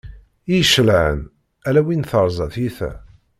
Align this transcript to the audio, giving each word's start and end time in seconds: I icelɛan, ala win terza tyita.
I 0.51 0.55
icelɛan, 0.61 1.19
ala 1.67 1.81
win 1.85 2.03
terza 2.09 2.45
tyita. 2.53 2.91